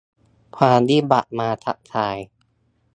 [0.57, 2.17] ความวิบัติมาทักทาย